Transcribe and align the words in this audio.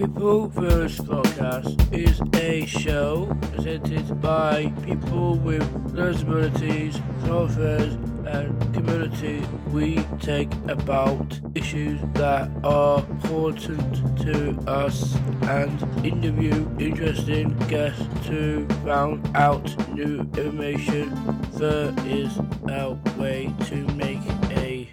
People 0.00 0.48
First 0.52 1.04
Podcast 1.04 1.76
is 1.94 2.22
a 2.34 2.64
show 2.64 3.36
presented 3.52 4.18
by 4.22 4.72
people 4.82 5.34
with 5.36 5.62
disabilities, 5.94 6.98
affairs, 7.24 7.98
and 8.24 8.58
community. 8.72 9.42
We 9.66 10.02
take 10.18 10.50
about 10.68 11.38
issues 11.54 12.00
that 12.14 12.50
are 12.64 13.00
important 13.10 14.18
to 14.22 14.58
us 14.66 15.16
and 15.42 15.78
interview 16.02 16.66
interesting 16.78 17.54
guests 17.68 18.08
to 18.28 18.66
round 18.82 19.30
out 19.36 19.66
new 19.92 20.20
information. 20.38 21.10
There 21.52 21.92
is 22.06 22.38
a 22.70 22.98
way 23.18 23.52
to 23.66 23.76
make 23.96 24.24
a 24.48 24.88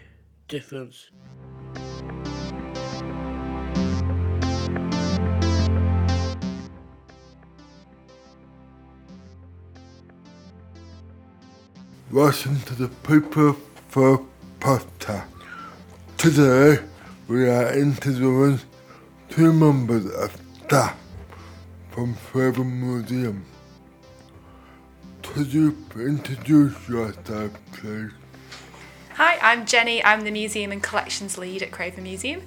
difference. 0.49 1.11
Listen 12.09 12.57
to 12.61 12.73
the 12.73 12.87
People 12.87 13.57
First 13.89 14.23
Podcast. 14.61 15.25
Today 16.17 16.81
we 17.27 17.49
are 17.49 17.77
interviewing 17.77 18.61
two 19.27 19.51
members 19.51 20.05
of 20.15 20.33
staff 20.63 20.97
from 21.91 22.15
Craven 22.31 22.79
Museum. 22.79 23.45
Could 25.21 25.53
you 25.53 25.77
introduce 25.97 26.87
yourself, 26.87 27.51
please? 27.73 28.11
Hi, 29.15 29.37
I'm 29.41 29.65
Jenny. 29.65 30.01
I'm 30.05 30.21
the 30.21 30.31
Museum 30.31 30.71
and 30.71 30.81
Collections 30.81 31.37
Lead 31.37 31.61
at 31.61 31.71
Craven 31.71 32.03
Museum. 32.03 32.41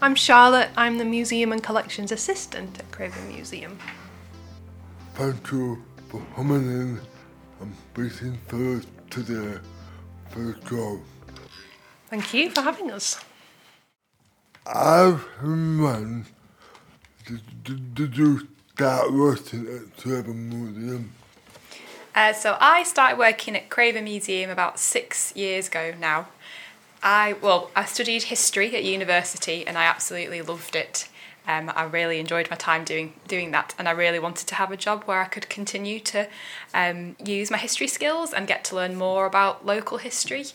I'm 0.00 0.14
Charlotte. 0.14 0.70
I'm 0.76 0.98
the 0.98 1.04
Museum 1.04 1.50
and 1.50 1.60
Collections 1.60 2.12
Assistant 2.12 2.78
at 2.78 2.88
Craven 2.92 3.26
Museum. 3.26 3.76
Thank 5.14 5.50
you 5.50 5.82
for 6.08 6.24
coming 6.36 6.62
in 6.62 7.00
and 7.60 7.74
speaking 7.92 8.38
to 8.50 8.78
us 8.78 8.86
today 9.10 9.58
for 10.30 10.40
the 10.40 10.56
show. 10.68 11.00
Thank 12.08 12.32
you 12.32 12.50
for 12.50 12.62
having 12.62 12.90
us. 12.90 13.20
I've 14.66 15.20
when 15.42 16.26
did, 17.26 17.64
did, 17.64 17.94
did 17.94 18.16
you 18.16 18.48
start 18.74 19.12
working 19.12 19.66
at 19.66 19.96
Craven 19.96 20.48
Museum? 20.48 21.12
Uh, 22.14 22.32
so 22.32 22.56
I 22.60 22.82
started 22.82 23.18
working 23.18 23.56
at 23.56 23.70
Craven 23.70 24.04
Museum 24.04 24.50
about 24.50 24.78
six 24.78 25.34
years 25.36 25.68
ago 25.68 25.94
now. 25.98 26.28
I 27.02 27.34
well, 27.40 27.70
I 27.74 27.84
studied 27.84 28.24
history 28.24 28.74
at 28.76 28.84
university 28.84 29.66
and 29.66 29.78
I 29.78 29.84
absolutely 29.84 30.42
loved 30.42 30.76
it. 30.76 31.08
Um, 31.46 31.72
I 31.74 31.84
really 31.84 32.20
enjoyed 32.20 32.48
my 32.50 32.56
time 32.56 32.84
doing 32.84 33.14
doing 33.28 33.50
that, 33.52 33.74
and 33.78 33.88
I 33.88 33.92
really 33.92 34.18
wanted 34.18 34.46
to 34.48 34.54
have 34.54 34.70
a 34.70 34.76
job 34.76 35.04
where 35.04 35.20
I 35.20 35.26
could 35.26 35.48
continue 35.48 36.00
to 36.00 36.28
um, 36.74 37.16
use 37.24 37.50
my 37.50 37.58
history 37.58 37.88
skills 37.88 38.32
and 38.32 38.46
get 38.46 38.64
to 38.64 38.76
learn 38.76 38.96
more 38.96 39.26
about 39.26 39.66
local 39.66 39.98
history. 39.98 40.46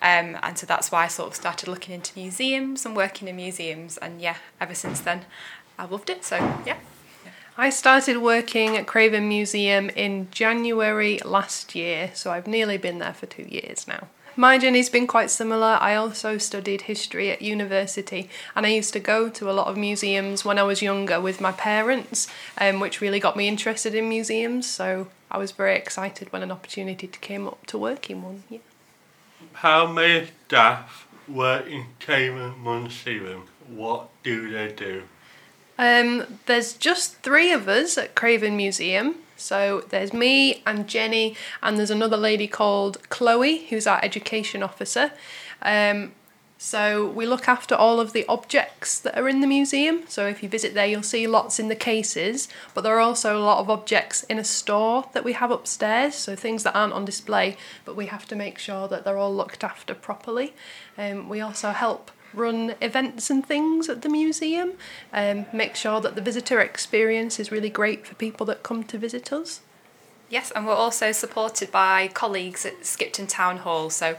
Um, 0.00 0.38
and 0.42 0.58
so 0.58 0.66
that's 0.66 0.92
why 0.92 1.04
I 1.04 1.08
sort 1.08 1.28
of 1.28 1.34
started 1.36 1.68
looking 1.68 1.94
into 1.94 2.18
museums 2.18 2.84
and 2.84 2.96
working 2.96 3.28
in 3.28 3.36
museums. 3.36 3.96
And 3.98 4.20
yeah, 4.20 4.36
ever 4.60 4.74
since 4.74 5.00
then, 5.00 5.24
I 5.78 5.86
loved 5.86 6.10
it. 6.10 6.24
So 6.24 6.36
yeah. 6.66 6.76
I 7.56 7.68
started 7.68 8.16
working 8.16 8.78
at 8.78 8.86
Craven 8.86 9.28
Museum 9.28 9.90
in 9.90 10.28
January 10.30 11.20
last 11.22 11.74
year, 11.74 12.10
so 12.14 12.30
I've 12.30 12.46
nearly 12.46 12.78
been 12.78 12.98
there 12.98 13.12
for 13.12 13.26
two 13.26 13.42
years 13.42 13.86
now. 13.86 14.08
My 14.36 14.56
journey's 14.56 14.88
been 14.88 15.06
quite 15.06 15.30
similar. 15.30 15.76
I 15.78 15.94
also 15.94 16.38
studied 16.38 16.82
history 16.82 17.30
at 17.30 17.42
university, 17.42 18.30
and 18.56 18.64
I 18.64 18.70
used 18.70 18.94
to 18.94 19.00
go 19.00 19.28
to 19.28 19.50
a 19.50 19.52
lot 19.52 19.66
of 19.66 19.76
museums 19.76 20.46
when 20.46 20.58
I 20.58 20.62
was 20.62 20.80
younger 20.80 21.20
with 21.20 21.42
my 21.42 21.52
parents, 21.52 22.26
um, 22.56 22.80
which 22.80 23.02
really 23.02 23.20
got 23.20 23.36
me 23.36 23.48
interested 23.48 23.94
in 23.94 24.08
museums. 24.08 24.66
So 24.66 25.08
I 25.30 25.36
was 25.36 25.52
very 25.52 25.76
excited 25.76 26.32
when 26.32 26.42
an 26.42 26.50
opportunity 26.50 27.06
came 27.06 27.46
up 27.46 27.66
to 27.66 27.76
work 27.76 28.08
in 28.08 28.22
one. 28.22 28.44
Yeah. 28.48 28.60
How 29.52 29.86
many 29.86 30.28
staff 30.46 31.06
work 31.28 31.66
in 31.66 31.84
Craven 32.00 32.54
Museum? 32.64 33.44
What 33.68 34.08
do 34.22 34.50
they 34.50 34.72
do? 34.72 35.02
Um, 35.82 36.38
there's 36.46 36.74
just 36.74 37.16
three 37.22 37.50
of 37.50 37.66
us 37.66 37.98
at 37.98 38.14
Craven 38.14 38.56
Museum. 38.56 39.16
So 39.36 39.82
there's 39.88 40.12
me 40.12 40.62
and 40.64 40.86
Jenny, 40.86 41.34
and 41.60 41.76
there's 41.76 41.90
another 41.90 42.16
lady 42.16 42.46
called 42.46 42.98
Chloe, 43.08 43.66
who's 43.66 43.88
our 43.88 43.98
education 44.00 44.62
officer. 44.62 45.10
Um, 45.60 46.12
so 46.56 47.08
we 47.08 47.26
look 47.26 47.48
after 47.48 47.74
all 47.74 47.98
of 47.98 48.12
the 48.12 48.24
objects 48.28 49.00
that 49.00 49.18
are 49.18 49.28
in 49.28 49.40
the 49.40 49.48
museum. 49.48 50.04
So 50.06 50.28
if 50.28 50.40
you 50.40 50.48
visit 50.48 50.74
there, 50.74 50.86
you'll 50.86 51.02
see 51.02 51.26
lots 51.26 51.58
in 51.58 51.66
the 51.66 51.74
cases, 51.74 52.46
but 52.74 52.82
there 52.82 52.96
are 52.96 53.00
also 53.00 53.36
a 53.36 53.42
lot 53.42 53.58
of 53.58 53.68
objects 53.68 54.22
in 54.22 54.38
a 54.38 54.44
store 54.44 55.08
that 55.14 55.24
we 55.24 55.32
have 55.32 55.50
upstairs. 55.50 56.14
So 56.14 56.36
things 56.36 56.62
that 56.62 56.76
aren't 56.76 56.92
on 56.92 57.04
display, 57.04 57.56
but 57.84 57.96
we 57.96 58.06
have 58.06 58.28
to 58.28 58.36
make 58.36 58.60
sure 58.60 58.86
that 58.86 59.04
they're 59.04 59.18
all 59.18 59.34
looked 59.34 59.64
after 59.64 59.94
properly. 59.96 60.54
Um, 60.96 61.28
we 61.28 61.40
also 61.40 61.70
help 61.72 62.12
run 62.34 62.74
events 62.80 63.30
and 63.30 63.44
things 63.44 63.88
at 63.88 64.02
the 64.02 64.08
museum, 64.08 64.72
um, 65.12 65.46
make 65.52 65.76
sure 65.76 66.00
that 66.00 66.14
the 66.14 66.22
visitor 66.22 66.60
experience 66.60 67.38
is 67.38 67.50
really 67.50 67.70
great 67.70 68.06
for 68.06 68.14
people 68.14 68.46
that 68.46 68.62
come 68.62 68.84
to 68.84 68.98
visit 68.98 69.32
us. 69.32 69.60
Yes, 70.28 70.50
and 70.52 70.66
we're 70.66 70.72
also 70.72 71.12
supported 71.12 71.70
by 71.70 72.08
colleagues 72.08 72.64
at 72.64 72.86
Skipton 72.86 73.26
Town 73.26 73.58
Hall. 73.58 73.90
So 73.90 74.16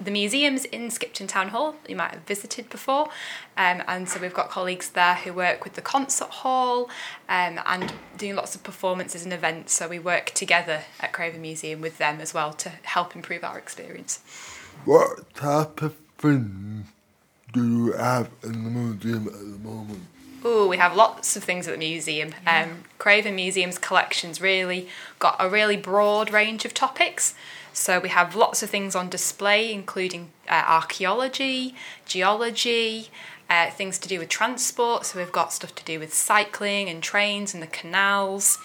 the 0.00 0.10
museum's 0.10 0.64
in 0.64 0.90
Skipton 0.90 1.26
Town 1.26 1.48
Hall, 1.48 1.76
you 1.86 1.94
might 1.94 2.12
have 2.12 2.22
visited 2.22 2.68
before. 2.70 3.08
Um, 3.56 3.82
and 3.86 4.08
so 4.08 4.18
we've 4.20 4.34
got 4.34 4.48
colleagues 4.48 4.90
there 4.90 5.14
who 5.14 5.32
work 5.32 5.64
with 5.64 5.74
the 5.74 5.82
concert 5.82 6.30
hall 6.30 6.88
um, 7.28 7.60
and 7.66 7.92
doing 8.16 8.34
lots 8.34 8.54
of 8.54 8.62
performances 8.62 9.24
and 9.24 9.32
events. 9.32 9.74
So 9.74 9.88
we 9.88 9.98
work 9.98 10.30
together 10.30 10.82
at 11.00 11.12
Craven 11.12 11.42
Museum 11.42 11.80
with 11.80 11.98
them 11.98 12.20
as 12.20 12.32
well 12.32 12.52
to 12.54 12.70
help 12.82 13.14
improve 13.14 13.44
our 13.44 13.58
experience. 13.58 14.20
What 14.84 15.34
type 15.34 15.82
of 15.82 15.96
things 16.18 16.86
do 17.52 17.86
you 17.86 17.92
have 17.92 18.30
in 18.42 18.64
the 18.64 18.70
museum 18.70 19.26
at 19.28 19.32
the 19.34 19.68
moment? 19.68 20.00
Oh, 20.44 20.66
we 20.66 20.76
have 20.78 20.96
lots 20.96 21.36
of 21.36 21.44
things 21.44 21.68
at 21.68 21.72
the 21.72 21.78
museum. 21.78 22.34
Um, 22.46 22.84
Craven 22.98 23.36
Museum's 23.36 23.78
collections 23.78 24.40
really 24.40 24.88
got 25.20 25.36
a 25.38 25.48
really 25.48 25.76
broad 25.76 26.32
range 26.32 26.64
of 26.64 26.74
topics. 26.74 27.34
So 27.72 28.00
we 28.00 28.08
have 28.08 28.34
lots 28.34 28.62
of 28.62 28.68
things 28.68 28.96
on 28.96 29.08
display, 29.08 29.72
including 29.72 30.30
uh, 30.48 30.64
archaeology, 30.66 31.76
geology, 32.06 33.08
uh, 33.48 33.70
things 33.70 33.98
to 34.00 34.08
do 34.08 34.18
with 34.18 34.28
transport. 34.28 35.06
So 35.06 35.20
we've 35.20 35.30
got 35.30 35.52
stuff 35.52 35.74
to 35.76 35.84
do 35.84 36.00
with 36.00 36.12
cycling 36.12 36.88
and 36.88 37.02
trains 37.02 37.54
and 37.54 37.62
the 37.62 37.68
canals. 37.68 38.58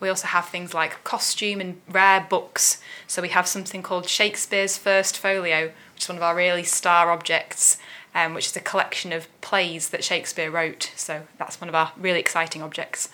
We 0.00 0.08
also 0.08 0.26
have 0.26 0.48
things 0.48 0.74
like 0.74 1.04
costume 1.04 1.60
and 1.60 1.80
rare 1.88 2.26
books. 2.28 2.80
So 3.06 3.22
we 3.22 3.28
have 3.28 3.46
something 3.46 3.82
called 3.82 4.08
Shakespeare's 4.08 4.76
First 4.76 5.16
Folio, 5.16 5.70
which 5.94 6.04
is 6.04 6.08
one 6.08 6.16
of 6.16 6.22
our 6.22 6.34
really 6.34 6.64
star 6.64 7.10
objects 7.10 7.76
um, 8.14 8.34
which 8.34 8.46
is 8.46 8.56
a 8.56 8.60
collection 8.60 9.12
of 9.12 9.28
plays 9.40 9.90
that 9.90 10.04
Shakespeare 10.04 10.50
wrote. 10.50 10.92
So 10.96 11.22
that's 11.38 11.60
one 11.60 11.68
of 11.68 11.74
our 11.74 11.92
really 11.96 12.20
exciting 12.20 12.62
objects. 12.62 13.08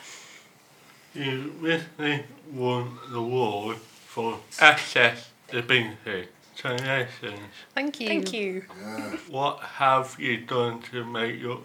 You 1.15 1.55
recently 1.61 2.25
won 2.53 2.99
the 3.11 3.19
award 3.19 3.79
for 3.79 4.39
accessibility. 4.61 6.29
Congratulations. 6.56 7.41
Thank 7.75 8.01
you. 8.01 8.09
Thank 8.09 8.33
you. 8.33 8.61
What 9.29 9.61
have 9.61 10.17
you 10.19 10.39
done 10.39 10.81
to 10.91 11.05
make 11.05 11.41
your 11.41 11.61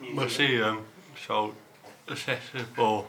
museum 0.00 0.86
so 1.26 1.54
accessible? 2.10 3.08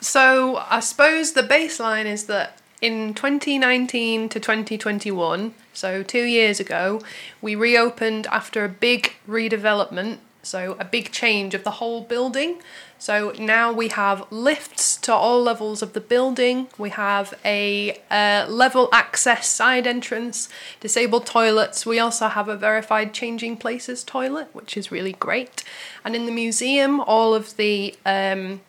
So 0.00 0.56
I 0.68 0.80
suppose 0.80 1.32
the 1.32 1.42
baseline 1.42 2.06
is 2.06 2.24
that 2.24 2.58
in 2.80 3.14
2019 3.14 4.28
to 4.30 4.40
2021, 4.40 5.54
so 5.72 6.02
two 6.02 6.24
years 6.24 6.60
ago, 6.60 7.00
we 7.42 7.54
reopened 7.54 8.26
after 8.28 8.64
a 8.64 8.68
big 8.68 9.12
redevelopment, 9.28 10.18
so 10.42 10.76
a 10.80 10.84
big 10.84 11.12
change 11.12 11.54
of 11.54 11.64
the 11.64 11.72
whole 11.72 12.00
building. 12.02 12.62
So 12.98 13.32
now 13.38 13.72
we 13.72 13.88
have 13.88 14.30
lifts 14.30 14.96
to 14.98 15.12
all 15.12 15.42
levels 15.42 15.82
of 15.82 15.94
the 15.94 16.00
building. 16.00 16.68
We 16.76 16.90
have 16.90 17.32
a 17.44 18.00
uh, 18.10 18.46
level 18.48 18.88
access 18.92 19.48
side 19.48 19.86
entrance, 19.86 20.48
disabled 20.80 21.26
toilets. 21.26 21.86
We 21.86 21.98
also 21.98 22.28
have 22.28 22.48
a 22.48 22.56
verified 22.56 23.12
changing 23.14 23.58
places 23.58 24.04
toilet, 24.04 24.48
which 24.54 24.76
is 24.76 24.90
really 24.90 25.12
great. 25.12 25.64
And 26.04 26.14
in 26.14 26.26
the 26.26 26.32
museum, 26.32 27.00
all 27.00 27.34
of 27.34 27.56
the 27.56 27.94
um, 28.04 28.60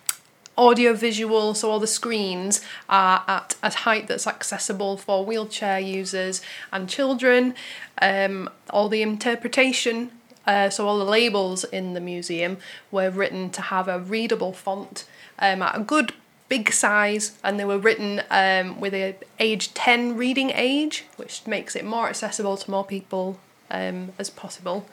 audio 0.57 0.93
visual, 0.93 1.53
so 1.53 1.71
all 1.71 1.79
the 1.79 1.87
screens 1.87 2.61
are 2.89 3.23
at 3.27 3.55
a 3.63 3.71
height 3.71 4.07
that's 4.07 4.27
accessible 4.27 4.97
for 4.97 5.25
wheelchair 5.25 5.79
users 5.79 6.41
and 6.71 6.89
children. 6.89 7.55
Um, 8.01 8.49
all 8.69 8.89
the 8.89 9.01
interpretation, 9.01 10.11
uh, 10.45 10.69
so 10.69 10.87
all 10.87 10.97
the 10.97 11.05
labels 11.05 11.63
in 11.63 11.93
the 11.93 11.99
museum 11.99 12.57
were 12.91 13.09
written 13.09 13.49
to 13.51 13.61
have 13.61 13.87
a 13.87 13.99
readable 13.99 14.53
font 14.53 15.05
um, 15.39 15.61
at 15.61 15.75
a 15.75 15.79
good 15.81 16.13
big 16.49 16.73
size 16.73 17.37
and 17.45 17.57
they 17.57 17.63
were 17.63 17.77
written 17.77 18.21
um, 18.29 18.77
with 18.81 18.93
a 18.93 19.15
age 19.39 19.73
10 19.73 20.17
reading 20.17 20.51
age 20.53 21.05
which 21.15 21.47
makes 21.47 21.77
it 21.77 21.85
more 21.85 22.09
accessible 22.09 22.57
to 22.57 22.69
more 22.69 22.83
people 22.83 23.39
um, 23.69 24.11
as 24.19 24.29
possible 24.29 24.85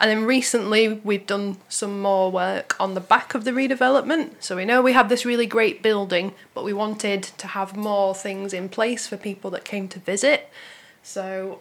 And 0.00 0.10
then 0.10 0.24
recently 0.24 0.88
we've 0.88 1.26
done 1.26 1.56
some 1.68 2.00
more 2.00 2.30
work 2.30 2.76
on 2.78 2.94
the 2.94 3.00
back 3.00 3.34
of 3.34 3.44
the 3.44 3.50
redevelopment. 3.50 4.34
So 4.40 4.56
we 4.56 4.64
know 4.64 4.80
we 4.80 4.92
have 4.92 5.08
this 5.08 5.24
really 5.24 5.46
great 5.46 5.82
building, 5.82 6.34
but 6.54 6.64
we 6.64 6.72
wanted 6.72 7.22
to 7.24 7.48
have 7.48 7.76
more 7.76 8.14
things 8.14 8.52
in 8.52 8.68
place 8.68 9.06
for 9.06 9.16
people 9.16 9.50
that 9.50 9.64
came 9.64 9.88
to 9.88 9.98
visit. 9.98 10.50
So 11.02 11.60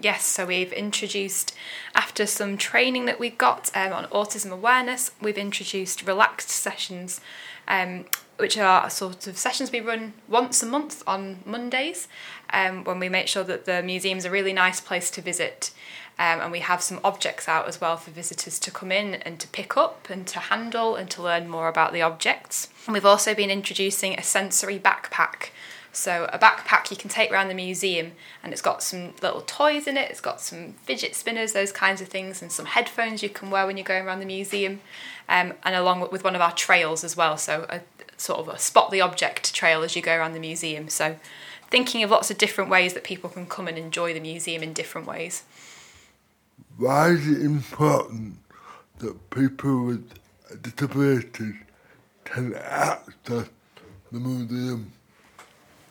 Yes, 0.00 0.24
so 0.24 0.46
we've 0.46 0.72
introduced, 0.72 1.54
after 1.94 2.26
some 2.26 2.56
training 2.56 3.04
that 3.04 3.20
we 3.20 3.30
got 3.30 3.70
um, 3.74 3.92
on 3.92 4.06
autism 4.06 4.50
awareness, 4.50 5.12
we've 5.20 5.38
introduced 5.38 6.06
relaxed 6.06 6.48
sessions, 6.48 7.20
um, 7.68 8.06
which 8.40 8.58
are 8.58 8.88
sort 8.90 9.26
of 9.26 9.36
sessions 9.36 9.70
we 9.70 9.80
run 9.80 10.14
once 10.28 10.62
a 10.62 10.66
month 10.66 11.02
on 11.06 11.40
Mondays, 11.44 12.08
um, 12.52 12.84
when 12.84 12.98
we 12.98 13.08
make 13.08 13.28
sure 13.28 13.44
that 13.44 13.64
the 13.64 13.82
museum's 13.82 14.24
a 14.24 14.30
really 14.30 14.52
nice 14.52 14.80
place 14.80 15.10
to 15.12 15.22
visit. 15.22 15.72
Um, 16.18 16.40
and 16.40 16.52
we 16.52 16.60
have 16.60 16.82
some 16.82 17.00
objects 17.02 17.48
out 17.48 17.66
as 17.66 17.80
well 17.80 17.96
for 17.96 18.10
visitors 18.10 18.58
to 18.58 18.70
come 18.70 18.92
in 18.92 19.14
and 19.14 19.40
to 19.40 19.48
pick 19.48 19.78
up 19.78 20.10
and 20.10 20.26
to 20.26 20.38
handle 20.38 20.94
and 20.94 21.10
to 21.12 21.22
learn 21.22 21.48
more 21.48 21.68
about 21.68 21.94
the 21.94 22.02
objects. 22.02 22.68
And 22.86 22.92
we've 22.92 23.06
also 23.06 23.34
been 23.34 23.50
introducing 23.50 24.18
a 24.18 24.22
sensory 24.22 24.78
backpack. 24.78 25.48
So 25.92 26.28
a 26.32 26.38
backpack 26.38 26.90
you 26.90 26.96
can 26.96 27.10
take 27.10 27.32
around 27.32 27.48
the 27.48 27.54
museum 27.54 28.12
and 28.42 28.52
it's 28.52 28.62
got 28.62 28.82
some 28.82 29.14
little 29.22 29.40
toys 29.40 29.86
in 29.86 29.96
it, 29.96 30.10
it's 30.10 30.20
got 30.20 30.40
some 30.40 30.74
fidget 30.84 31.14
spinners, 31.14 31.52
those 31.52 31.72
kinds 31.72 32.00
of 32.00 32.08
things, 32.08 32.42
and 32.42 32.52
some 32.52 32.66
headphones 32.66 33.22
you 33.22 33.28
can 33.28 33.50
wear 33.50 33.66
when 33.66 33.76
you're 33.76 33.84
going 33.84 34.06
around 34.06 34.20
the 34.20 34.26
museum, 34.26 34.80
um, 35.28 35.54
and 35.64 35.74
along 35.74 36.08
with 36.12 36.22
one 36.22 36.36
of 36.36 36.40
our 36.40 36.52
trails 36.52 37.02
as 37.02 37.16
well, 37.16 37.36
so 37.36 37.66
a 37.68 37.80
sort 38.20 38.40
of 38.40 38.48
a 38.48 38.58
spot 38.58 38.90
the 38.90 39.00
object 39.00 39.54
trail 39.54 39.82
as 39.82 39.96
you 39.96 40.02
go 40.02 40.14
around 40.14 40.32
the 40.32 40.40
museum. 40.40 40.88
So 40.88 41.16
thinking 41.70 42.02
of 42.02 42.10
lots 42.10 42.30
of 42.30 42.38
different 42.38 42.70
ways 42.70 42.94
that 42.94 43.04
people 43.04 43.30
can 43.30 43.46
come 43.46 43.66
and 43.66 43.78
enjoy 43.78 44.12
the 44.12 44.20
museum 44.20 44.62
in 44.62 44.72
different 44.72 45.06
ways. 45.06 45.44
Why 46.76 47.10
is 47.10 47.26
it 47.26 47.42
important 47.42 48.38
that 48.98 49.30
people 49.30 49.84
with 49.86 50.10
disabilities 50.62 51.54
can 52.24 52.54
access 52.54 53.48
the 54.12 54.20
museum? 54.20 54.92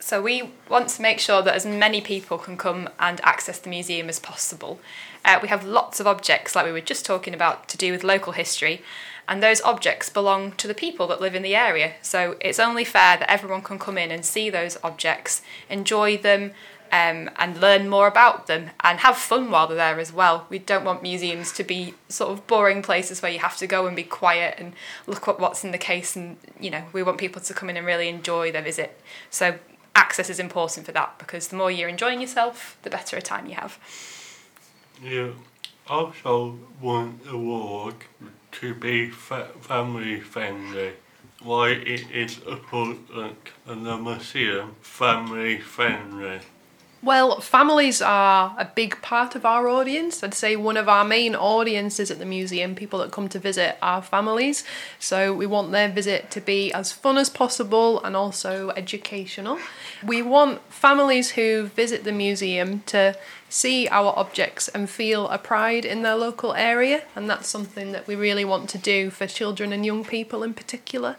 So 0.09 0.23
we 0.23 0.53
want 0.67 0.89
to 0.89 1.03
make 1.03 1.19
sure 1.19 1.44
that 1.44 1.53
as 1.53 1.67
many 1.67 2.01
people 2.01 2.39
can 2.39 2.57
come 2.57 2.89
and 3.00 3.21
access 3.23 3.59
the 3.59 3.69
museum 3.69 4.09
as 4.09 4.17
possible. 4.17 4.79
Uh, 5.23 5.38
we 5.39 5.50
have 5.50 5.63
lots 5.63 6.00
of 6.00 6.07
objects, 6.07 6.56
like 6.56 6.65
we 6.65 6.71
were 6.71 6.81
just 6.81 7.06
talking 7.06 7.35
about, 7.35 7.69
to 7.69 7.77
do 7.77 7.91
with 7.91 8.03
local 8.03 8.33
history, 8.33 8.81
and 9.27 9.44
those 9.44 9.61
objects 9.61 10.09
belong 10.09 10.53
to 10.53 10.67
the 10.67 10.73
people 10.73 11.06
that 11.06 11.21
live 11.21 11.35
in 11.35 11.44
the 11.44 11.56
area. 11.56 11.94
So 12.01 12.38
it's 12.41 12.59
only 12.59 12.83
fair 12.83 13.17
that 13.17 13.29
everyone 13.29 13.61
can 13.61 13.77
come 13.77 14.00
in 14.00 14.09
and 14.09 14.25
see 14.25 14.50
those 14.50 14.79
objects, 14.83 15.44
enjoy 15.69 16.17
them, 16.17 16.53
um, 16.91 17.29
and 17.35 17.62
learn 17.62 17.88
more 17.88 18.07
about 18.07 18.47
them 18.47 18.71
and 18.83 19.01
have 19.01 19.15
fun 19.15 19.51
while 19.51 19.67
they're 19.67 19.77
there 19.77 20.00
as 20.00 20.12
well. 20.12 20.47
We 20.50 20.57
don't 20.57 20.85
want 20.85 21.03
museums 21.03 21.51
to 21.51 21.63
be 21.63 21.94
sort 22.07 22.31
of 22.31 22.47
boring 22.47 22.81
places 22.81 23.21
where 23.21 23.31
you 23.31 23.38
have 23.38 23.57
to 23.57 23.67
go 23.67 23.85
and 23.85 23.95
be 23.95 24.01
quiet 24.01 24.55
and 24.57 24.73
look 25.05 25.27
at 25.27 25.39
what's 25.39 25.63
in 25.63 25.69
the 25.69 25.77
case 25.77 26.15
and 26.15 26.38
you 26.59 26.71
know 26.71 26.85
we 26.94 27.03
want 27.03 27.19
people 27.19 27.44
to 27.44 27.53
come 27.53 27.69
in 27.69 27.77
and 27.77 27.85
really 27.85 28.09
enjoy 28.09 28.51
their 28.51 28.63
visit. 28.63 29.00
So 29.29 29.59
access 30.00 30.30
is 30.30 30.40
important 30.40 30.86
for 30.86 30.94
that 30.94 31.19
because 31.19 31.50
the 31.50 31.57
more 31.57 31.69
you're 31.69 31.90
enjoying 31.90 32.22
yourself, 32.22 32.78
the 32.84 32.90
better 32.90 33.18
a 33.18 33.22
time 33.22 33.46
you 33.48 33.56
have. 33.56 33.78
You 35.04 35.36
also 35.88 36.57
want 36.81 37.25
the 37.25 37.38
walk 37.38 38.06
to 38.54 38.74
be 38.74 39.10
family 39.10 40.19
friendly. 40.22 40.94
Why 41.42 41.69
it 41.69 42.10
is 42.12 42.40
important 42.40 43.10
in 43.68 43.84
the 43.84 43.98
museum 43.98 44.75
family 44.81 45.60
friendly. 45.60 46.40
Well, 47.01 47.40
families 47.40 48.01
are 48.01 48.54
a 48.57 48.66
big 48.66 49.01
part 49.01 49.34
of 49.34 49.46
our 49.46 49.69
audience. 49.69 50.22
I'd 50.22 50.34
say 50.34 50.57
one 50.57 50.75
of 50.75 50.90
our 50.90 51.06
main 51.06 51.34
audiences 51.34 52.12
at 52.12 52.19
the 52.19 52.25
museum, 52.25 52.75
people 52.75 53.00
that 53.00 53.12
come 53.12 53.30
to 53.30 53.40
visit, 53.40 53.78
are 53.81 54.01
families. 54.01 54.66
So 55.00 55.34
we 55.34 55.46
want 55.46 55.72
their 55.72 55.88
visit 55.88 56.30
to 56.31 56.42
be 56.42 56.74
as 56.74 56.92
fun 56.92 57.18
as 57.18 57.30
possible 57.30 58.04
and 58.04 58.18
also 58.18 58.72
educational. 58.72 59.60
We 60.04 60.22
want 60.22 60.62
families 60.69 61.31
who 61.31 61.68
visit 61.68 62.04
the 62.04 62.12
museum 62.12 62.81
to 62.88 63.18
see 63.48 63.88
our 63.88 64.13
objects 64.18 64.68
and 64.68 64.90
feel 64.90 65.30
a 65.30 65.38
pride 65.38 65.86
in 65.86 66.01
their 66.01 66.16
local 66.16 66.54
area, 66.54 67.04
and 67.16 67.30
that's 67.30 67.48
something 67.48 67.94
that 67.94 68.07
we 68.07 68.16
really 68.16 68.44
want 68.44 68.69
to 68.72 68.78
do 68.78 69.10
for 69.10 69.25
children 69.25 69.72
and 69.72 69.86
young 69.86 70.04
people 70.04 70.44
in 70.44 70.54
particular. 70.54 71.16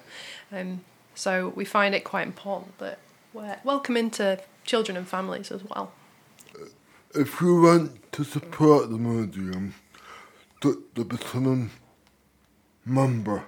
Um, 0.52 0.82
so 1.14 1.54
we 1.56 1.64
find 1.64 1.94
it 1.94 2.04
quite 2.04 2.26
important 2.26 2.76
that 2.78 2.98
we're 3.32 3.58
welcoming 3.64 4.10
to 4.10 4.40
children 4.70 4.96
and 4.96 5.08
families 5.08 5.50
as 5.50 5.62
well. 5.64 5.92
If 7.12 7.40
you 7.40 7.60
want 7.60 8.12
to 8.12 8.22
support 8.22 8.88
the 8.90 8.98
museum, 8.98 9.74
to, 10.60 10.84
to 10.94 11.04
become 11.04 11.46
a 11.54 12.88
member, 12.88 13.44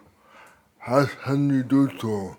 can 1.25 1.51
you 1.51 1.63
do 1.63 1.89
so? 2.01 2.37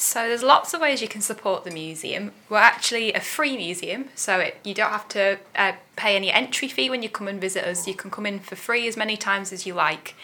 So 0.00 0.28
there's 0.28 0.44
lots 0.44 0.72
of 0.74 0.80
ways 0.80 1.02
you 1.02 1.08
can 1.08 1.22
support 1.22 1.64
the 1.64 1.72
museum. 1.72 2.30
We're 2.48 2.58
actually 2.58 3.12
a 3.12 3.20
free 3.20 3.56
museum, 3.56 4.10
so 4.14 4.38
it, 4.38 4.58
you 4.62 4.72
don't 4.72 4.92
have 4.92 5.08
to 5.08 5.40
uh, 5.56 5.72
pay 5.96 6.14
any 6.14 6.30
entry 6.30 6.68
fee 6.68 6.88
when 6.88 7.02
you 7.02 7.08
come 7.08 7.26
and 7.26 7.40
visit 7.40 7.64
us. 7.64 7.88
You 7.88 7.94
can 7.94 8.08
come 8.08 8.24
in 8.24 8.38
for 8.38 8.54
free 8.54 8.86
as 8.86 8.96
many 8.96 9.16
times 9.16 9.52
as 9.52 9.66
you 9.66 9.74
like. 9.74 10.14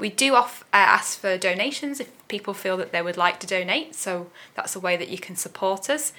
We 0.00 0.10
do 0.10 0.34
off, 0.34 0.64
uh, 0.72 0.78
ask 0.78 1.20
for 1.20 1.38
donations 1.38 2.00
if 2.00 2.10
people 2.26 2.54
feel 2.54 2.76
that 2.78 2.90
they 2.90 3.02
would 3.02 3.16
like 3.16 3.38
to 3.40 3.46
donate, 3.46 3.94
so 3.94 4.32
that's 4.56 4.74
a 4.74 4.80
way 4.80 4.96
that 4.96 5.10
you 5.10 5.18
can 5.18 5.36
support 5.36 5.88
us. 5.88 6.12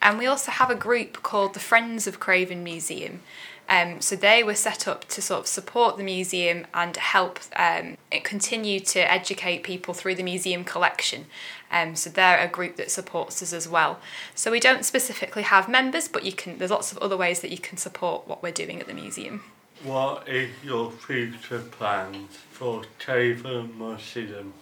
And 0.00 0.16
we 0.16 0.26
also 0.26 0.52
have 0.52 0.70
a 0.70 0.76
group 0.76 1.24
called 1.24 1.54
the 1.54 1.60
Friends 1.60 2.06
of 2.06 2.20
Craven 2.20 2.62
Museum. 2.62 3.22
Um, 3.68 4.00
so 4.00 4.16
they 4.16 4.42
were 4.42 4.54
set 4.54 4.86
up 4.86 5.06
to 5.08 5.22
sort 5.22 5.40
of 5.40 5.46
support 5.46 5.96
the 5.96 6.02
museum 6.02 6.66
and 6.74 6.96
help 6.96 7.40
um, 7.56 7.96
continue 8.22 8.80
to 8.80 9.00
educate 9.10 9.62
people 9.62 9.94
through 9.94 10.16
the 10.16 10.22
museum 10.22 10.64
collection. 10.64 11.26
Um, 11.70 11.96
so 11.96 12.10
they're 12.10 12.38
a 12.38 12.48
group 12.48 12.76
that 12.76 12.90
supports 12.90 13.42
us 13.42 13.52
as 13.52 13.66
well. 13.66 13.98
So 14.34 14.50
we 14.50 14.60
don't 14.60 14.84
specifically 14.84 15.42
have 15.42 15.68
members, 15.68 16.06
but 16.06 16.24
you 16.24 16.32
can. 16.32 16.58
There's 16.58 16.70
lots 16.70 16.92
of 16.92 16.98
other 16.98 17.16
ways 17.16 17.40
that 17.40 17.50
you 17.50 17.58
can 17.58 17.78
support 17.78 18.28
what 18.28 18.42
we're 18.42 18.52
doing 18.52 18.80
at 18.80 18.86
the 18.86 18.94
museum. 18.94 19.42
What 19.82 20.28
is 20.28 20.50
your 20.62 20.90
future 20.90 21.58
plans 21.58 22.36
for 22.50 22.84
Craven 22.98 23.76
Museum? 23.78 24.52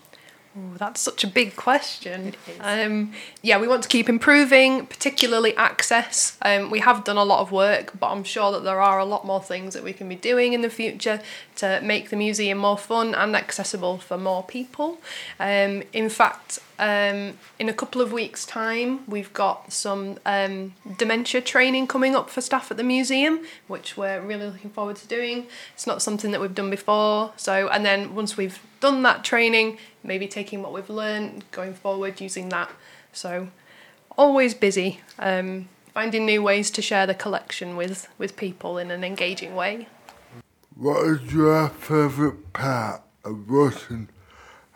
Ooh, 0.59 0.77
that's 0.77 1.01
such 1.01 1.23
a 1.23 1.29
big 1.29 1.55
question. 1.55 2.35
Um, 2.61 3.13
yeah, 3.41 3.61
we 3.61 3.69
want 3.69 3.85
to 3.85 3.89
keep 3.89 4.09
improving, 4.09 4.85
particularly 4.87 5.57
access. 5.57 6.37
Um, 6.43 6.71
we 6.71 6.81
have 6.81 7.05
done 7.05 7.17
a 7.17 7.23
lot 7.23 7.41
of 7.41 7.53
work, 7.53 7.93
but 8.01 8.11
I'm 8.11 8.25
sure 8.25 8.51
that 8.53 8.65
there 8.65 8.81
are 8.81 8.99
a 8.99 9.05
lot 9.05 9.25
more 9.25 9.41
things 9.41 9.75
that 9.75 9.85
we 9.85 9.93
can 9.93 10.09
be 10.09 10.17
doing 10.17 10.53
in 10.53 10.63
the 10.63 10.71
future 10.71 11.21
to 11.57 11.81
make 11.85 12.11
the 12.11 12.17
museum 12.17 12.59
more 12.59 12.77
fun 12.77 13.15
and 13.15 13.37
accessible 13.37 13.99
for 13.99 14.19
more 14.19 14.43
people. 14.43 14.99
Um, 15.39 15.85
in 15.93 16.09
fact, 16.09 16.59
um, 16.81 17.39
in 17.59 17.69
a 17.69 17.75
couple 17.75 18.01
of 18.01 18.11
weeks' 18.11 18.47
time, 18.47 19.05
we've 19.07 19.33
got 19.35 19.71
some 19.71 20.19
um, 20.25 20.75
dementia 20.97 21.43
training 21.43 21.87
coming 21.87 22.17
up 22.17 22.31
for 22.31 22.41
staff 22.41 22.71
at 22.71 22.79
the 22.79 22.83
museum, 22.83 23.45
which 23.69 23.99
we're 23.99 24.21
really 24.21 24.47
looking 24.47 24.71
forward 24.71 24.97
to 24.97 25.07
doing. 25.07 25.47
It's 25.75 25.87
not 25.87 26.01
something 26.01 26.31
that 26.31 26.41
we've 26.41 26.55
done 26.55 26.71
before, 26.71 27.35
so 27.37 27.69
and 27.69 27.85
then 27.85 28.15
once 28.15 28.39
we've 28.39 28.59
done 28.81 29.03
that 29.03 29.25
training, 29.25 29.77
maybe 30.03 30.27
taking 30.27 30.63
what 30.63 30.73
we've 30.73 30.89
learned, 30.89 31.45
going 31.53 31.75
forward, 31.75 32.19
using 32.19 32.49
that. 32.49 32.71
So 33.13 33.49
always 34.17 34.55
busy, 34.55 35.01
um, 35.19 35.69
finding 35.93 36.25
new 36.25 36.43
ways 36.43 36.71
to 36.71 36.81
share 36.81 37.07
the 37.07 37.15
collection 37.15 37.77
with 37.77 38.09
with 38.17 38.37
people 38.37 38.79
in 38.79 38.91
an 38.91 39.05
engaging 39.05 39.55
way. 39.55 39.87
What 40.75 41.07
is 41.07 41.31
your 41.31 41.69
favourite 41.69 42.55
part 42.55 43.03
of 43.23 43.51
working 43.51 44.09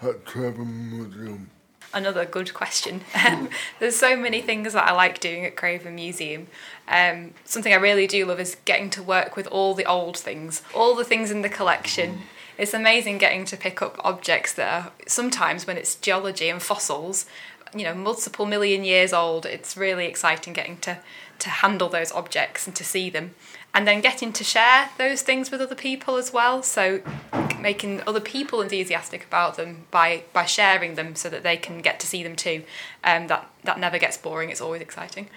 at 0.03 0.27
Craven 0.27 0.91
Museum? 0.91 1.51
Another 1.95 2.25
good 2.25 2.53
question. 2.53 3.03
Um, 3.25 3.49
there's 3.79 3.97
so 3.97 4.17
many 4.17 4.43
things 4.43 4.73
that 4.73 4.87
I 4.87 4.93
like 4.93 5.21
doing 5.21 5.45
at 5.47 5.57
Craven 5.57 5.95
Museum. 5.95 6.49
Um, 6.89 7.35
something 7.45 7.73
I 7.73 7.77
really 7.77 8.09
do 8.09 8.27
love 8.27 8.41
is 8.41 8.57
getting 8.65 8.91
to 8.91 9.03
work 9.03 9.37
with 9.37 9.47
all 9.47 9.75
the 9.75 9.87
old 9.87 10.19
things, 10.19 10.63
all 10.75 10.97
the 10.97 11.05
things 11.05 11.31
in 11.31 11.43
the 11.43 11.49
collection. 11.49 12.23
It's 12.59 12.75
amazing 12.75 13.19
getting 13.19 13.45
to 13.47 13.57
pick 13.57 13.81
up 13.81 13.97
objects 14.05 14.53
that 14.55 14.73
are 14.73 14.93
sometimes 15.07 15.67
when 15.67 15.77
it's 15.77 15.95
geology 15.95 16.49
and 16.49 16.61
fossils, 16.61 17.27
you 17.75 17.85
know, 17.85 17.95
multiple 17.95 18.45
million 18.45 18.85
years 18.85 19.13
old. 19.13 19.47
It's 19.47 19.77
really 19.77 20.07
exciting 20.07 20.53
getting 20.53 20.79
to 20.79 20.99
to 21.41 21.49
handle 21.49 21.89
those 21.89 22.13
objects 22.13 22.67
and 22.67 22.77
to 22.77 22.85
see 22.85 23.11
them 23.11 23.35
and 23.75 23.87
then 23.87 24.01
getting 24.01 24.33
to 24.33 24.45
share 24.45 24.91
those 24.97 25.23
things 25.23 25.51
with 25.51 25.61
other 25.61 25.75
people 25.75 26.17
as 26.17 26.33
well. 26.33 26.63
So 26.63 27.01
making 27.61 28.03
other 28.07 28.21
people 28.21 28.63
enthusiastic 28.63 29.25
about 29.25 29.57
them 29.57 29.85
by 29.91 30.23
by 30.33 30.45
sharing 30.45 30.95
them 30.95 31.17
so 31.17 31.29
that 31.29 31.43
they 31.43 31.57
can 31.57 31.81
get 31.81 31.99
to 32.01 32.07
see 32.07 32.23
them 32.23 32.37
too. 32.37 32.63
Um, 33.03 33.27
that 33.27 33.51
that 33.65 33.79
never 33.79 33.99
gets 33.99 34.17
boring. 34.17 34.51
It's 34.51 34.61
always 34.61 34.81
exciting 34.81 35.29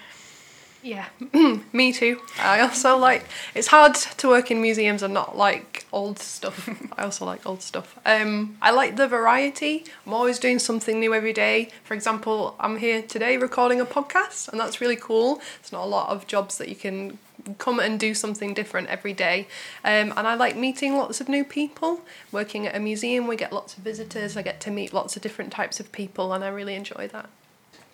Yeah, 0.82 1.06
me 1.72 1.92
too. 1.92 2.20
I 2.40 2.60
also 2.60 2.96
like. 2.96 3.24
It's 3.54 3.66
hard 3.66 3.94
to 3.94 4.28
work 4.28 4.50
in 4.50 4.62
museums 4.62 5.02
and 5.02 5.12
not 5.12 5.36
like 5.36 5.86
old 5.92 6.20
stuff. 6.20 6.68
I 6.96 7.02
also 7.02 7.24
like 7.24 7.44
old 7.46 7.62
stuff. 7.62 7.98
Um, 8.06 8.56
I 8.62 8.70
like 8.70 8.96
the 8.96 9.08
variety. 9.08 9.84
I'm 10.06 10.14
always 10.14 10.38
doing 10.38 10.60
something 10.60 11.00
new 11.00 11.12
every 11.14 11.32
day. 11.32 11.70
For 11.82 11.94
example, 11.94 12.54
I'm 12.60 12.78
here 12.78 13.02
today 13.02 13.36
recording 13.36 13.80
a 13.80 13.86
podcast, 13.86 14.48
and 14.48 14.60
that's 14.60 14.80
really 14.80 14.96
cool. 14.96 15.40
It's 15.58 15.72
not 15.72 15.84
a 15.84 15.88
lot 15.88 16.10
of 16.10 16.28
jobs 16.28 16.58
that 16.58 16.68
you 16.68 16.76
can 16.76 17.18
come 17.58 17.80
and 17.80 17.98
do 17.98 18.14
something 18.14 18.54
different 18.54 18.88
every 18.88 19.12
day. 19.12 19.48
Um, 19.84 20.12
and 20.16 20.28
I 20.28 20.34
like 20.34 20.56
meeting 20.56 20.96
lots 20.96 21.20
of 21.20 21.28
new 21.28 21.44
people. 21.44 22.02
Working 22.30 22.68
at 22.68 22.76
a 22.76 22.80
museum, 22.80 23.26
we 23.26 23.34
get 23.34 23.52
lots 23.52 23.76
of 23.76 23.82
visitors. 23.82 24.36
I 24.36 24.42
get 24.42 24.60
to 24.60 24.70
meet 24.70 24.92
lots 24.92 25.16
of 25.16 25.22
different 25.22 25.50
types 25.52 25.80
of 25.80 25.90
people, 25.90 26.32
and 26.32 26.44
I 26.44 26.48
really 26.48 26.74
enjoy 26.74 27.08
that. 27.08 27.28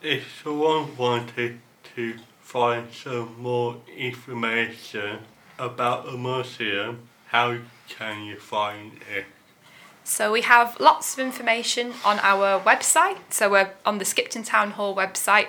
If 0.02 0.42
someone 0.42 0.94
wanted 0.98 1.60
to 1.94 2.16
find 2.44 2.92
some 2.92 3.34
more 3.40 3.76
information 3.96 5.18
about 5.58 6.04
the 6.04 6.12
museum, 6.12 7.00
how 7.28 7.58
can 7.88 8.22
you 8.22 8.38
find 8.38 8.92
it? 9.12 9.24
So 10.04 10.30
we 10.30 10.42
have 10.42 10.78
lots 10.78 11.14
of 11.14 11.20
information 11.20 11.94
on 12.04 12.18
our 12.20 12.60
website. 12.60 13.16
So 13.30 13.50
we're 13.50 13.70
on 13.86 13.96
the 13.96 14.04
Skipton 14.04 14.44
Town 14.44 14.72
Hall 14.72 14.94
website. 14.94 15.46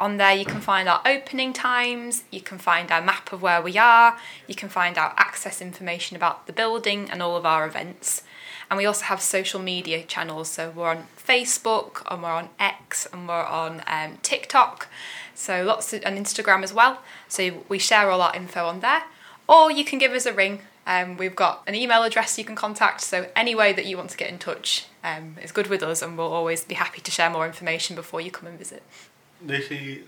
On 0.00 0.16
there, 0.16 0.34
you 0.34 0.44
can 0.44 0.60
find 0.60 0.88
our 0.88 1.00
opening 1.06 1.52
times, 1.52 2.24
you 2.32 2.40
can 2.40 2.58
find 2.58 2.90
our 2.90 3.00
map 3.00 3.32
of 3.32 3.40
where 3.40 3.62
we 3.62 3.78
are, 3.78 4.18
you 4.48 4.56
can 4.56 4.68
find 4.68 4.98
our 4.98 5.14
access 5.16 5.62
information 5.62 6.16
about 6.16 6.48
the 6.48 6.52
building 6.52 7.08
and 7.08 7.22
all 7.22 7.36
of 7.36 7.46
our 7.46 7.64
events. 7.64 8.24
And 8.68 8.78
we 8.78 8.84
also 8.84 9.04
have 9.04 9.20
social 9.20 9.60
media 9.60 10.02
channels. 10.02 10.48
So 10.48 10.70
we're 10.74 10.90
on 10.90 11.06
Facebook, 11.16 12.02
and 12.10 12.22
we're 12.22 12.30
on 12.30 12.48
X, 12.58 13.06
and 13.12 13.28
we're 13.28 13.44
on 13.44 13.82
um, 13.86 14.18
TikTok. 14.22 14.88
So 15.34 15.62
lots 15.64 15.92
of, 15.92 16.02
and 16.04 16.18
Instagram 16.18 16.62
as 16.62 16.72
well. 16.72 17.00
So 17.28 17.64
we 17.68 17.78
share 17.78 18.10
all 18.10 18.20
our 18.22 18.34
info 18.34 18.66
on 18.66 18.80
there. 18.80 19.04
Or 19.48 19.70
you 19.70 19.84
can 19.84 19.98
give 19.98 20.12
us 20.12 20.26
a 20.26 20.32
ring. 20.32 20.62
Um, 20.86 21.16
we've 21.16 21.36
got 21.36 21.62
an 21.66 21.74
email 21.74 22.02
address 22.02 22.38
you 22.38 22.44
can 22.44 22.56
contact. 22.56 23.00
So 23.00 23.28
any 23.36 23.54
way 23.54 23.72
that 23.72 23.86
you 23.86 23.96
want 23.96 24.10
to 24.10 24.16
get 24.16 24.30
in 24.30 24.38
touch 24.38 24.86
um, 25.04 25.36
is 25.42 25.52
good 25.52 25.68
with 25.68 25.82
us, 25.82 26.02
and 26.02 26.16
we'll 26.16 26.32
always 26.32 26.64
be 26.64 26.74
happy 26.74 27.00
to 27.00 27.10
share 27.10 27.30
more 27.30 27.46
information 27.46 27.96
before 27.96 28.20
you 28.20 28.30
come 28.30 28.48
and 28.48 28.58
visit. 28.58 28.82
This 29.40 29.70
is 29.70 30.04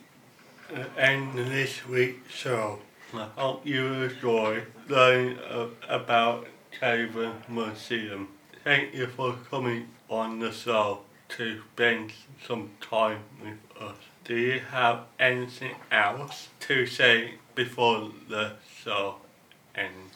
the 0.73 0.87
end 0.99 1.39
of 1.39 1.49
this 1.49 1.87
week's 1.87 2.33
show. 2.33 2.79
I 3.13 3.29
hope 3.37 3.67
you 3.67 3.87
enjoy 3.87 4.63
learning 4.89 5.39
uh, 5.39 5.67
about 5.89 6.49
Craven 6.77 7.35
Museum. 7.49 8.29
Thank 8.65 8.95
you 8.95 9.07
for 9.07 9.35
coming 9.51 9.89
on 10.09 10.41
the 10.41 10.51
show 10.51 11.01
to 11.37 11.61
spend 11.75 12.13
some 12.47 12.71
time 12.81 13.21
with 13.43 13.83
us. 13.83 13.97
Do 14.25 14.37
you 14.37 14.61
have 14.71 15.01
anything 15.19 15.75
else 15.91 16.49
to 16.61 16.87
say 16.87 17.35
before 17.55 18.11
the 18.29 18.53
show 18.83 19.17
ends? 19.75 20.15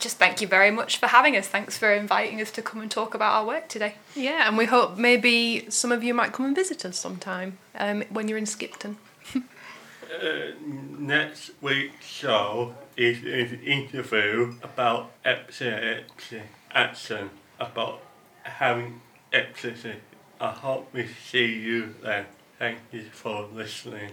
Just 0.00 0.18
thank 0.18 0.40
you 0.40 0.48
very 0.48 0.72
much 0.72 0.98
for 0.98 1.06
having 1.06 1.36
us. 1.36 1.46
Thanks 1.46 1.78
for 1.78 1.92
inviting 1.92 2.40
us 2.40 2.50
to 2.52 2.62
come 2.62 2.80
and 2.80 2.90
talk 2.90 3.14
about 3.14 3.34
our 3.34 3.46
work 3.46 3.68
today. 3.68 3.94
Yeah, 4.16 4.48
and 4.48 4.56
we 4.56 4.64
hope 4.66 4.98
maybe 4.98 5.70
some 5.70 5.92
of 5.92 6.02
you 6.02 6.14
might 6.14 6.32
come 6.32 6.46
and 6.46 6.54
visit 6.54 6.84
us 6.84 6.98
sometime 6.98 7.58
um, 7.76 8.02
when 8.10 8.26
you're 8.28 8.38
in 8.38 8.46
Skipton. 8.46 8.96
Uh, 9.34 10.52
next 10.98 11.50
week's 11.60 12.06
show 12.06 12.74
is 12.96 13.18
an 13.24 13.60
interview 13.62 14.54
about 14.62 15.10
epilepsy 15.22 16.40
action, 16.72 17.28
about 17.60 18.00
having 18.42 19.02
epilepsy. 19.32 19.96
I 20.40 20.50
hope 20.50 20.88
we 20.94 21.08
see 21.08 21.58
you 21.58 21.94
then. 22.02 22.24
Thank 22.58 22.78
you 22.90 23.04
for 23.12 23.46
listening. 23.54 24.10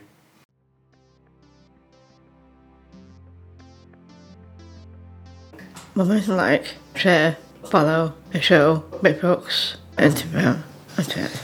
Moments 5.96 6.28
like, 6.28 6.76
share, 6.94 7.38
follow 7.64 8.14
the 8.32 8.42
show, 8.42 8.84
Facebook, 9.02 9.78
Instagram, 9.98 10.62
and 10.98 11.10
Twitter. 11.10 11.40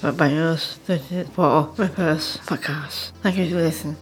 For 0.00 0.10
buyers, 0.12 0.78
for 0.84 0.98
Rippers 1.76 2.38
Podcast. 2.46 3.12
Thank 3.22 3.36
you 3.36 3.50
for 3.50 3.56
listening. 3.56 3.96